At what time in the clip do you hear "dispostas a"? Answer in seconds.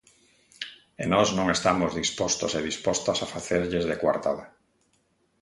2.69-3.31